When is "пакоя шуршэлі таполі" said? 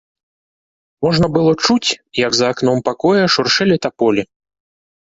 2.89-4.21